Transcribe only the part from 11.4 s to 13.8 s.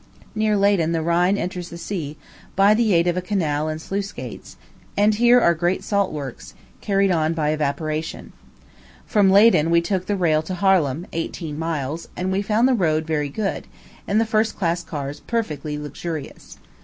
miles; and we found the road very good,